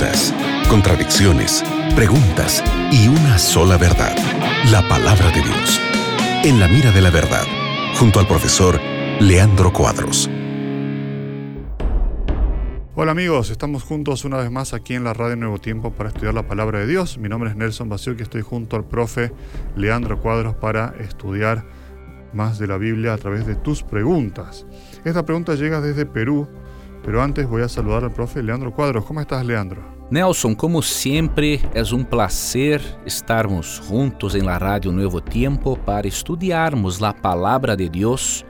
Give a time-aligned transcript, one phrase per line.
[0.00, 0.34] dudas,
[0.68, 1.62] contradicciones,
[1.94, 4.16] preguntas y una sola verdad,
[4.70, 5.80] la palabra de Dios.
[6.42, 7.44] En la mira de la verdad,
[7.98, 8.80] junto al profesor
[9.20, 10.30] Leandro Cuadros.
[12.94, 16.32] Hola amigos, estamos juntos una vez más aquí en la Radio Nuevo Tiempo para estudiar
[16.32, 17.18] la palabra de Dios.
[17.18, 19.32] Mi nombre es Nelson Bacio y estoy junto al profe
[19.76, 21.64] Leandro Cuadros para estudiar
[22.32, 24.66] más de la Biblia a través de tus preguntas.
[25.04, 26.48] Esta pregunta llega desde Perú,
[27.02, 29.04] pero antes voy a saludar al profe Leandro Cuadros.
[29.04, 29.82] ¿Cómo estás, Leandro?
[30.10, 37.00] Nelson, como sempre, é um prazer estarmos juntos em la Rádio Novo Tempo para estudiarmos
[37.00, 38.44] a palavra de Deus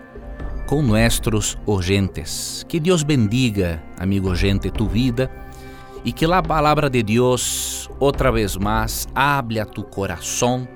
[0.67, 2.65] com nossos urgentes.
[2.67, 5.31] Que Deus bendiga, amigo gente, tu vida
[6.05, 10.67] e que a palavra de Deus, outra vez mais, hable a tu coração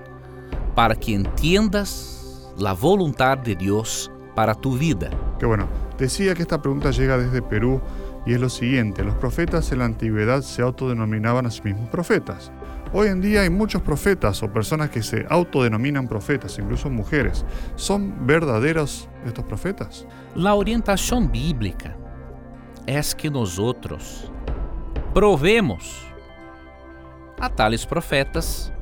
[0.74, 5.10] para que entiendas a vontade de Deus para tu vida.
[5.38, 5.83] Qué bueno.
[5.98, 7.80] Decía que esta pregunta llega desde Perú
[8.26, 9.04] y es lo siguiente.
[9.04, 12.50] Los profetas en la antigüedad se autodenominaban a sí mismos profetas.
[12.92, 17.44] Hoy en día hay muchos profetas o personas que se autodenominan profetas, incluso mujeres.
[17.76, 20.06] ¿Son verdaderos estos profetas?
[20.34, 21.96] La orientação bíblica
[22.86, 24.30] é que nosotros
[25.12, 26.06] provemos
[27.40, 28.72] a tales profetas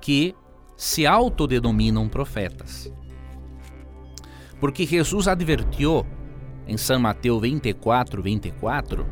[0.00, 0.34] que
[0.76, 2.92] se autodenominam profetas.
[4.60, 6.04] Porque Jesus advertiu
[6.66, 9.06] em São Mateus 24, 24,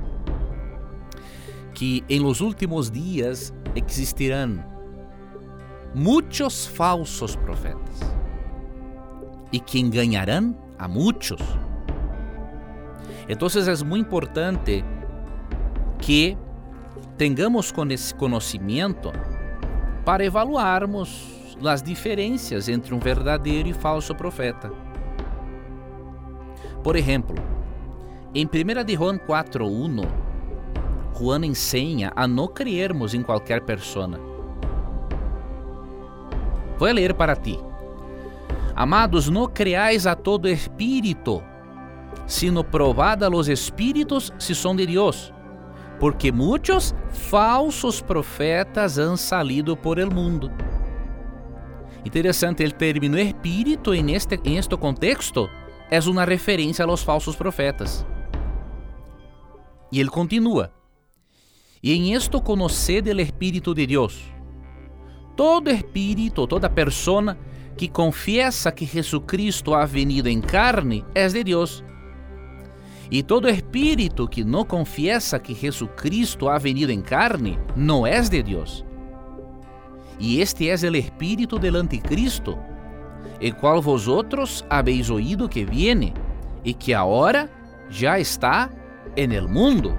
[1.73, 4.63] que em los últimos dias existirão
[5.95, 8.01] muitos falsos profetas
[9.53, 11.41] e que enganarão a muitos.
[13.29, 14.85] Então é muito importante
[15.99, 16.37] que
[17.17, 19.13] tenhamos conhecimento
[20.05, 24.71] para evaluarmos as diferenças entre um verdadeiro e falso profeta.
[26.87, 27.34] Por exemplo,
[28.33, 30.06] em 1 de Juan 4:1,
[31.19, 34.20] Juan ensina a não crermos em qualquer persona.
[36.78, 37.59] Vou ler para ti.
[38.77, 41.43] Amados, não creais a todo espírito,
[42.25, 45.32] sino probad a los espíritos si son de Deus,
[45.99, 50.53] porque muitos falsos profetas han salido por el mundo.
[52.05, 55.50] Interessante, el término espírito en este, en este contexto
[55.91, 58.05] é uma referência aos falsos profetas.
[59.91, 60.73] E ele continua:
[61.83, 64.21] E em esto conoced el Espírito de Deus.
[65.37, 67.39] Todo espírito, toda persona
[67.77, 71.85] que confiesa que Jesucristo ha venido em carne é de Deus.
[73.11, 78.43] E todo espírito que não confiesa que Jesucristo ha venido em carne não é de
[78.43, 78.85] Deus.
[80.19, 82.59] E este é o espírito del anticristo,
[83.41, 86.14] el qual vosotros habéis oído que viene
[86.64, 87.48] y que ahora
[87.91, 88.70] ya está
[89.14, 89.94] en el mundo.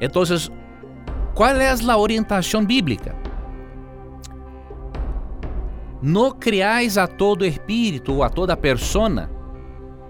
[0.00, 0.50] Entonces,
[1.34, 3.14] ¿cuál es la orientación bíblica?
[6.02, 9.30] No creáis a todo espírito ou a toda persona,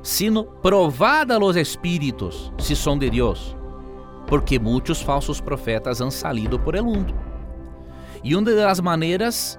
[0.03, 3.57] sino provad a los espíritos si son de Dios,
[4.27, 7.15] porque muitos falsos profetas han salido por el mundo.
[8.23, 9.59] E uma das maneiras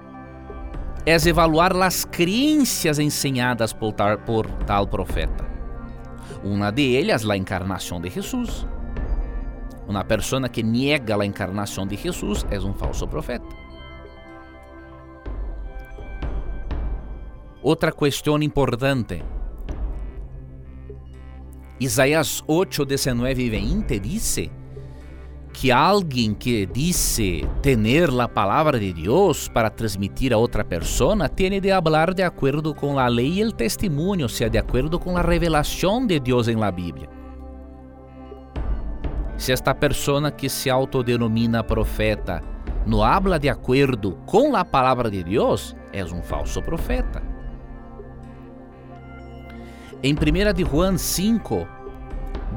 [1.08, 5.48] é evaluar as crenças ensinadas por tal, por tal profeta.
[6.44, 8.68] Uma de elas, a encarnação de Jesus.
[9.88, 13.48] Uma pessoa que nega a encarnação de Jesus é um falso profeta.
[17.64, 19.24] Outra questão importante.
[21.80, 24.40] Isaías 8, 19 e 20 diz
[25.58, 31.60] que alguém que disse tener a palavra de Deus para transmitir a outra persona tem
[31.60, 35.18] de hablar de acordo com a lei e o testemunho, ou seja, de acordo com
[35.18, 37.10] a revelação de Deus em la Bíblia.
[39.36, 42.44] Se esta persona que se autodenomina profeta
[42.86, 47.20] não habla de acordo com a palavra de Deus, é um falso profeta.
[50.04, 51.68] Em 1 de Juan 5,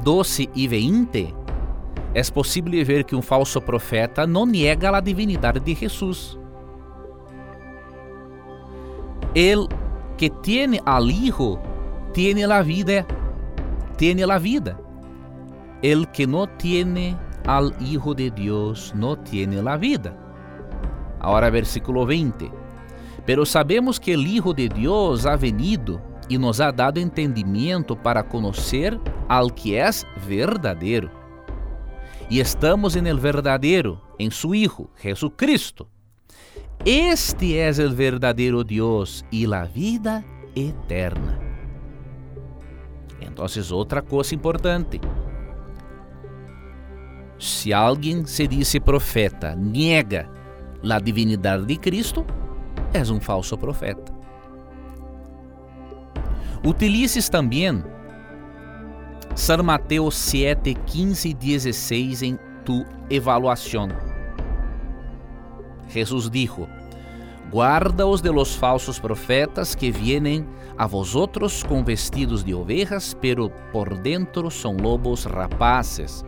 [0.03, 1.40] 12 e 20,
[2.13, 6.37] é possível ver que um falso profeta não nega a divindade de Jesus.
[9.33, 9.67] El
[10.17, 11.59] que tiene al Hijo
[12.13, 13.05] tiene la vida,
[13.97, 14.77] tiene la vida.
[15.81, 17.17] El que no tiene
[17.47, 20.13] al Hijo de Dios no tiene la vida.
[21.21, 22.51] Ahora versículo 20.
[23.25, 28.27] Pero sabemos que el Hijo de Dios ha venido e nos ha dado entendimiento para
[28.27, 28.99] conocer
[29.29, 31.20] al que es verdadeiro
[32.29, 35.87] e estamos en el verdadero, en su Hijo, Jesucristo.
[36.85, 40.23] Este es el verdadero Dios y la vida
[40.55, 41.39] eterna.
[43.19, 44.99] Entonces, outra coisa importante.
[47.41, 50.29] se alguém se diz profeta, niega
[50.87, 52.23] a divinidade de Cristo,
[52.93, 54.13] é um falso profeta.
[56.63, 57.83] Utilices também
[59.35, 63.87] San Mateo 7, 15 e 16 em tu evaluação.
[65.87, 66.67] Jesus dijo:
[67.51, 70.45] Guardaos de los falsos profetas que vienen
[70.77, 76.25] a vosotros com vestidos de ovejas, pero por dentro são lobos rapaces.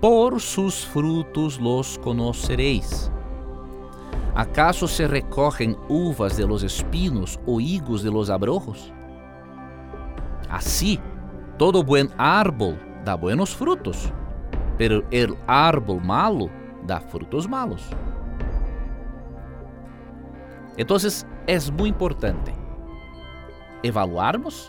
[0.00, 3.10] Por sus frutos los conoceréis.
[4.34, 8.92] ¿Acaso se recogen uvas de los espinos o higos de los abrojos?
[10.50, 11.00] Así,
[11.58, 14.12] todo buen árbol da buenos frutos,
[14.76, 16.50] pero el árbol malo
[16.86, 17.82] da frutos malos.
[20.76, 22.52] Entonces, es muy importante
[23.82, 24.68] evaluarmos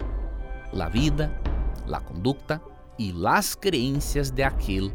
[0.72, 1.31] la vida,
[1.86, 2.62] la conducta
[2.98, 4.94] y las creencias de aquel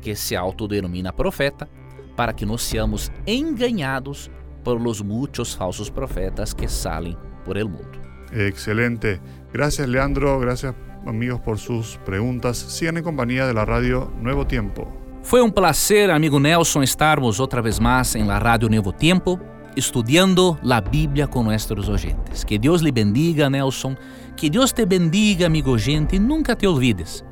[0.00, 1.68] que se autodenomina profeta,
[2.16, 4.30] para que no seamos engañados
[4.64, 7.98] por los muchos falsos profetas que salen por el mundo.
[8.32, 9.20] Excelente.
[9.52, 10.74] Gracias Leandro, gracias
[11.06, 12.56] amigos por sus preguntas.
[12.56, 14.86] Sigan en compañía de la radio Nuevo Tiempo.
[15.22, 19.38] Foi um placer, amigo Nelson, estarmos outra vez mais em la Radio Nuevo Tiempo,
[19.76, 22.44] estudando a Bíblia com nossos oyentes.
[22.44, 23.96] Que Deus lhe bendiga, Nelson.
[24.36, 27.24] Que Deus te bendiga, amigo oyente, e nunca te olvides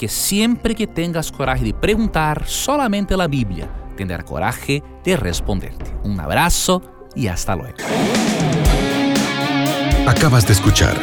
[0.00, 3.68] que sempre que tengas coragem de perguntar solamente a Bíblia,
[3.98, 5.92] tendrá coragem de responderte.
[6.02, 6.80] Um abraço
[7.14, 7.76] e hasta luego.
[10.06, 10.96] Acabas de escuchar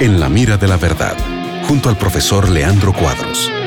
[0.00, 1.14] En la mira de la verdad,
[1.70, 3.59] junto al profesor Leandro Cuadros.